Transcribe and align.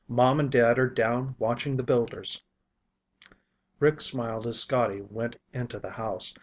Mom 0.07 0.39
and 0.39 0.49
Dad 0.49 0.79
are 0.79 0.89
down 0.89 1.35
watching 1.37 1.77
the 1.77 1.83
builders." 1.83 2.41
Rick 3.79 4.01
smiled 4.01 4.47
as 4.47 4.59
Scotty 4.59 5.01
went 5.01 5.35
into 5.53 5.79
the 5.79 5.91
house. 5.91 6.33